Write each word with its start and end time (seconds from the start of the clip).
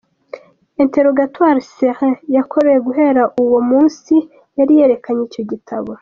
«Interrogatoire 0.83 1.61
serré» 1.75 2.09
yakorewe 2.35 2.79
guhera 2.87 3.23
uwo 3.43 3.59
munsi, 3.69 4.15
yari 4.57 4.73
yerekeranye 4.79 5.23
n’icyo 5.23 5.41
gitabo. 5.51 5.91